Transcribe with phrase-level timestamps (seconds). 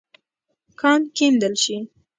[0.79, 1.77] کان کیندل شې.